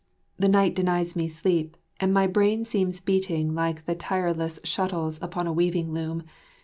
The 0.39 0.49
night 0.49 0.73
denies 0.73 1.15
me 1.15 1.27
sleep, 1.27 1.77
and 1.99 2.11
my 2.11 2.25
brain 2.25 2.65
seems 2.65 2.99
beating 2.99 3.53
like 3.53 3.85
the 3.85 3.93
tireless 3.93 4.59
shuttles 4.63 5.21
upon 5.21 5.45
a 5.45 5.53
weaving 5.53 5.93
loom. 5.93 6.23